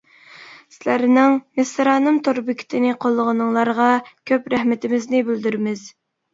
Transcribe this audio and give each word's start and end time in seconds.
سىلەرنىڭ 0.75 1.35
مىسرانىم 1.59 2.17
تور 2.29 2.41
بېكىتىنى 2.49 2.95
قوللىغىنىڭلارغا 3.05 3.93
كۆپ 4.33 4.51
رەھمىتىمىزنى 4.57 5.25
بىلدۈرىمىز! 5.33 5.89